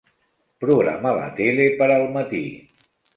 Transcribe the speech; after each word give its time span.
Programa 0.63 1.11
la 1.17 1.27
tele 1.39 1.67
per 1.83 1.89
al 1.97 2.07
matí. 2.17 2.41